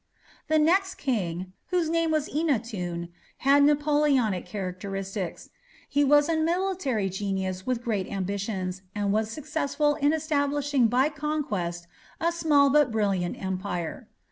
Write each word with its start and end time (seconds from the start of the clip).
The 0.47 0.57
next 0.57 0.95
king, 0.95 1.53
whose 1.67 1.87
name 1.87 2.09
was 2.09 2.27
Eannatum, 2.27 3.09
had 3.37 3.61
Napoleonic 3.63 4.47
characteristics. 4.47 5.51
He 5.89 6.03
was 6.03 6.27
a 6.27 6.35
military 6.35 7.07
genius 7.07 7.67
with 7.67 7.83
great 7.83 8.07
ambitions, 8.07 8.81
and 8.95 9.13
was 9.13 9.29
successful 9.29 9.93
in 9.93 10.11
establishing 10.11 10.87
by 10.87 11.09
conquest 11.09 11.85
a 12.19 12.31
small 12.31 12.71
but 12.71 12.89
brilliant 12.91 13.39
empire. 13.39 14.07